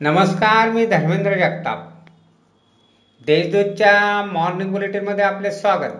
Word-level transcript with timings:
नमस्कार 0.00 0.68
मी 0.70 0.84
धर्मेंद्र 0.86 1.32
जगताप. 1.34 1.78
देशदूतच्या 3.26 4.22
मॉर्निंग 4.24 4.70
बुलेटिनमध्ये 4.72 5.24
आपले 5.24 5.50
स्वागत. 5.50 5.94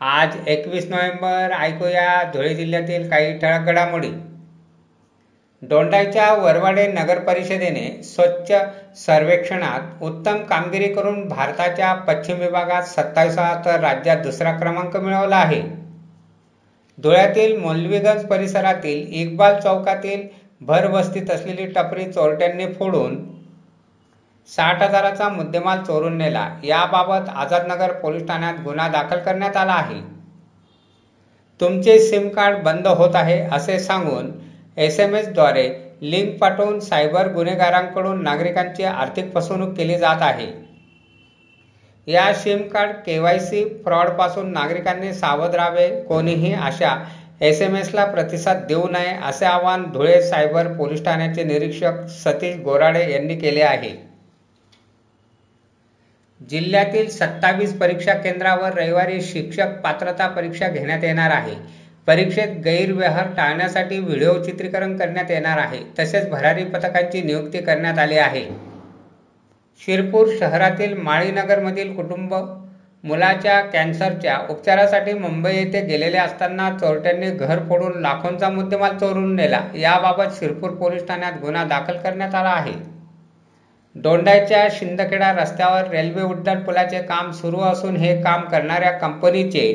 आज 0.00 0.36
एकवीस 0.46 0.88
नोव्हेंबर 0.90 1.52
ऐकूया 1.58 2.22
धुळे 2.34 2.54
जिल्ह्यातील 2.54 3.08
काही 3.10 3.38
ठळक 3.38 3.66
घडामोडी 3.66 4.10
दोंडाईच्या 5.62 6.32
वरवाडे 6.34 6.86
नगर 6.86 7.18
परिषदेने 7.18 8.02
स्वच्छ 8.02 8.52
सर्वेक्षणात 8.98 10.02
उत्तम 10.02 10.42
कामगिरी 10.44 10.88
करून 10.88 11.28
भारताच्या 11.28 11.94
पश्चिम 12.08 12.38
विभागात 12.38 12.82
सत्तावीसा 12.82 13.54
तर 13.64 13.80
राज्यात 13.80 14.16
दुसरा 14.16 14.52
क्रमांक 14.52 14.96
मिळवला 14.96 15.36
आहे. 15.36 15.62
धुळ्यातील 16.98 17.56
मौलवीगंज 17.56 18.24
परिसरातील 18.26 19.06
इक्बाल 19.20 19.60
चौकातील 19.60 20.26
भरवस्तीत 20.66 21.30
असलेली 21.30 21.66
टपरी 21.66 22.04
चोरट्यांनी 22.12 22.66
फोडून 22.72 23.16
साठ 24.48 24.82
हजाराचा 24.82 25.28
मुद्देमाल 25.28 25.82
चोरून 25.82 26.16
नेला. 26.18 26.48
याबाबत 26.64 27.28
आझादनगर 27.28 27.92
पोलीस 27.92 28.26
ठाण्यात 28.28 28.54
गुन्हा 28.64 28.88
दाखल 28.88 29.18
करण्यात 29.18 29.56
आला 29.56 29.72
आहे. 29.72 30.00
तुमचे 31.60 31.98
सिम 31.98 32.28
कार्ड 32.28 32.62
बंद 32.62 32.86
होत 32.86 33.16
आहे 33.16 33.40
असे 33.52 33.78
सांगून 33.80 34.30
एस 34.76 35.00
एम 35.00 35.14
एसद्वारे 35.14 35.68
लिंक 36.02 36.38
पाठवून 36.40 36.80
सायबर 36.80 37.32
गुन्हेगारांकडून 37.32 38.22
नागरिकांची 38.22 38.84
आर्थिक 38.84 39.34
फसवणूक 39.34 39.76
केली 39.76 39.98
जात 39.98 40.22
आहे. 40.22 40.46
या 42.06 42.32
सिम 42.34 42.62
कार्ड 42.68 43.40
सी 43.40 43.64
फ्रॉडपासून 43.84 44.52
नागरिकांनी 44.52 45.12
सावध 45.12 45.54
राहावे 45.54 45.88
कोणीही 46.02 46.52
अशा 46.52 46.94
एस 47.42 47.62
एम 47.62 47.76
एसला 47.76 48.04
प्रतिसाद 48.04 48.56
देऊ 48.68 48.88
नये 48.88 49.16
असे 49.22 49.44
आवाहन 49.44 49.82
धुळे 49.92 50.22
सायबर 50.22 50.72
पोलीस 50.72 51.04
ठाण्याचे 51.04 51.44
निरीक्षक 51.44 52.06
सतीश 52.08 52.56
गोराडे 52.56 53.12
यांनी 53.12 53.36
केले 53.36 53.62
आहे. 53.62 53.90
जिल्ह्यातील 56.50 57.08
सत्तावीस 57.08 57.78
परीक्षा 57.78 58.14
केंद्रावर 58.14 58.72
रविवारी 58.72 59.20
शिक्षक 59.20 59.80
पात्रता 59.84 60.26
परीक्षा 60.26 60.68
घेण्यात 60.68 61.04
येणार 61.04 61.30
आहे. 61.30 61.54
परीक्षेत 62.06 62.48
गैरव्यवहार 62.64 63.26
टाळण्यासाठी 63.36 63.98
व्हिडिओ 63.98 64.42
चित्रीकरण 64.42 64.96
करण्यात 64.96 65.30
येणार 65.30 65.58
आहे. 65.58 65.78
तसेच 65.98 66.28
भरारी 66.28 66.64
पथकांची 66.64 67.22
नियुक्ती 67.22 67.58
करण्यात 67.58 67.98
आली 67.98 68.18
आहे. 68.18 68.44
शिरपूर 69.86 70.28
शहरातील 70.40 70.94
माळीनगरमधील 70.94 71.94
कुटुंब 71.96 72.34
मुलाच्या 73.04 73.60
कॅन्सरच्या 73.60 74.36
उपचारासाठी 74.50 75.12
मुंबई 75.12 75.54
येथे 75.54 75.80
गेलेले 75.86 76.18
असताना 76.18 76.68
चोरट्यांनी 76.78 77.30
घर 77.30 77.58
फोडून 77.68 78.00
लाखोंचा 78.02 78.48
मुद्देमाल 78.50 78.96
चोरून 78.98 79.34
नेला. 79.36 79.60
याबाबत 79.74 80.38
शिरपूर 80.38 80.70
पोलीस 80.70 81.06
ठाण्यात 81.08 81.40
गुन्हा 81.42 81.64
दाखल 81.64 81.96
करण्यात 81.96 82.34
आला 82.34 82.48
आहे. 82.48 82.72
दोंडाच्या 83.94 84.66
शिंदखेडा 84.70 85.32
रस्त्यावर 85.32 85.90
रेल्वे 85.90 86.22
उड्डाण 86.22 86.62
पुलाचे 86.64 87.02
काम 87.02 87.30
सुरू 87.30 87.60
असून 87.60 87.96
हे 87.96 88.20
काम 88.22 88.44
करणाऱ्या 88.44 88.90
कंपनीचे 88.90 89.70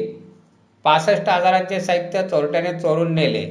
पासष्ट 0.85 1.29
हजारांचे 1.29 1.79
साहित्य 1.79 2.27
चोरट्याने 2.27 2.79
चोरून 2.79 3.13
नेले. 3.15 3.45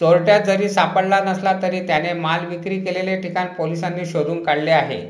चोरट्यात 0.00 0.40
जरी 0.40 0.68
सापडला 0.68 1.20
नसला 1.20 1.52
तरी 1.62 1.86
त्याने 1.86 2.12
माल 2.12 2.46
विक्री 2.46 2.80
केलेले 2.80 3.20
ठिकाण 3.20 3.46
पोलिसांनी 3.46 4.06
शोधून 4.06 4.42
काढले 4.44 4.70
आहे. 4.70 5.00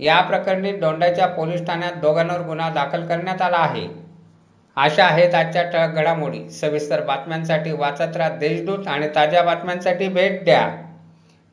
या 0.00 0.20
प्रकरणी 0.20 0.72
दोंडाच्या 0.72 1.26
पोलीस 1.26 1.66
ठाण्यात 1.66 1.92
दोघांवर 1.92 2.40
गुन्हा 2.40 2.70
दाखल 2.70 3.06
करण्यात 3.06 3.42
आला 3.42 3.56
आहे. 3.56 3.88
अशा 4.76 5.04
आहेत 5.04 5.34
आजच्या 5.34 5.62
ठळक 5.62 5.94
घडामोडी. 5.94 6.50
सविस्तर 6.50 7.00
बातम्यांसाठी 7.00 7.72
वाचत 7.72 8.16
राहा 8.16 8.30
देशदूत 8.30 8.88
आणि 8.88 9.08
ताज्या 9.14 9.42
बातम्यांसाठी 9.42 10.08
भेट 10.08 10.44
द्या. 10.44 10.68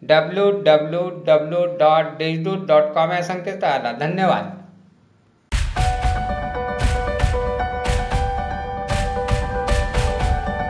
W 0.01 0.51
W 0.51 1.09
W 1.09 1.65
dot 1.65 2.05
Deshdoot 2.05 2.67
dot 2.67 2.83
com 2.83 3.11
या 3.11 3.21
संकेतस्थळाला. 3.21 3.91
धन्यवाद. 3.91 4.56